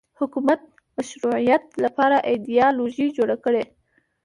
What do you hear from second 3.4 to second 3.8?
کړي